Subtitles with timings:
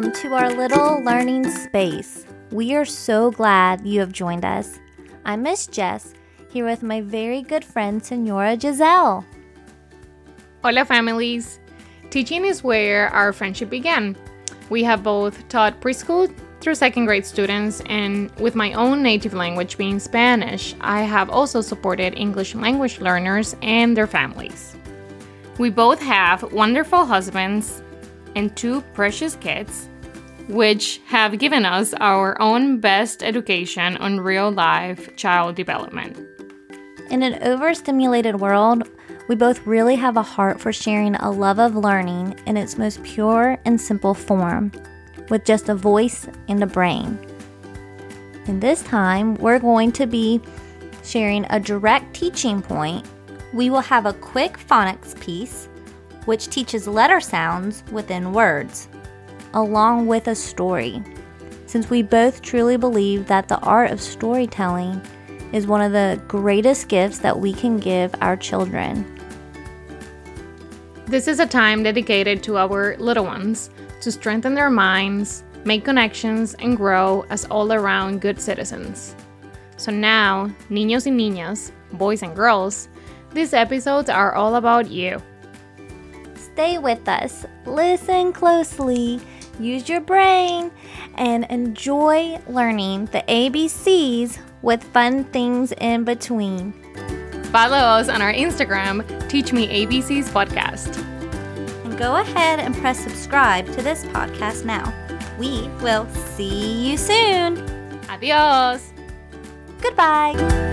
[0.00, 2.24] Welcome to our little learning space.
[2.50, 4.78] We are so glad you have joined us.
[5.26, 6.14] I'm Miss Jess,
[6.50, 9.26] here with my very good friend, Senora Giselle.
[10.64, 11.60] Hola, families.
[12.08, 14.16] Teaching is where our friendship began.
[14.70, 19.76] We have both taught preschool through second grade students, and with my own native language
[19.76, 24.74] being Spanish, I have also supported English language learners and their families.
[25.58, 27.82] We both have wonderful husbands
[28.34, 29.89] and two precious kids,
[30.50, 36.18] which have given us our own best education on real life child development.
[37.10, 38.88] In an overstimulated world,
[39.28, 43.02] we both really have a heart for sharing a love of learning in its most
[43.02, 44.72] pure and simple form,
[45.28, 47.18] with just a voice and a brain.
[48.46, 50.40] And this time, we're going to be
[51.04, 53.06] sharing a direct teaching point.
[53.52, 55.68] We will have a quick phonics piece
[56.26, 58.88] which teaches letter sounds within words,
[59.54, 61.02] along with a story,
[61.66, 65.00] since we both truly believe that the art of storytelling
[65.52, 69.04] is one of the greatest gifts that we can give our children.
[71.06, 76.54] This is a time dedicated to our little ones to strengthen their minds, make connections,
[76.54, 79.16] and grow as all around good citizens.
[79.76, 82.88] So now, niños y niñas, boys and girls,
[83.32, 85.20] these episodes are all about you.
[86.34, 89.20] Stay with us, listen closely,
[89.60, 90.70] use your brain,
[91.16, 96.72] and enjoy learning the ABCs with fun things in between.
[97.52, 100.96] Follow us on our Instagram, Teach Me ABCs Podcast.
[101.84, 104.92] And go ahead and press subscribe to this podcast now.
[105.38, 107.58] We will see you soon.
[108.08, 108.92] Adios.
[109.80, 110.69] Goodbye.